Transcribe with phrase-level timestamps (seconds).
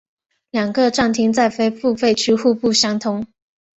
[0.49, 3.27] 两个站厅在非付费区互不相通。